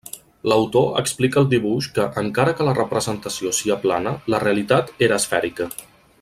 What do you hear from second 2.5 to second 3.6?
que la representació